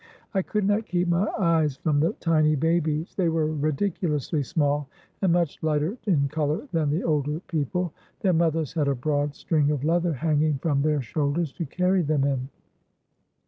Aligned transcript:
I 0.33 0.41
could 0.41 0.65
not 0.65 0.87
keep 0.87 1.07
my 1.09 1.27
eyes 1.37 1.77
from 1.77 1.99
the 1.99 2.13
tiny 2.13 2.55
babies. 2.55 3.13
They 3.13 3.29
were 3.29 3.45
ridiculously 3.53 4.41
small, 4.41 4.89
and 5.21 5.31
much 5.31 5.61
lighter 5.61 5.95
in 6.07 6.27
color 6.27 6.67
than 6.71 6.89
the 6.89 7.03
older 7.03 7.39
people. 7.41 7.93
Their 8.21 8.33
mothers 8.33 8.73
had 8.73 8.87
a 8.87 8.95
broad 8.95 9.35
string 9.35 9.69
of 9.69 9.83
leather 9.83 10.13
hanging 10.13 10.57
from 10.57 10.81
their 10.81 11.03
shoulders 11.03 11.51
to 11.53 11.67
carry 11.67 12.01
them 12.01 12.23
in. 12.23 12.49